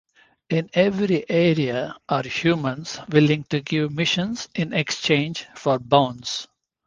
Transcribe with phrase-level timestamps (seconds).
[0.49, 6.47] In every area are humans willing to give missions in exchange for bones.